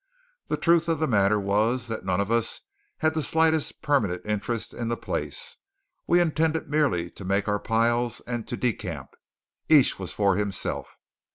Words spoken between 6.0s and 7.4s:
We intended merely to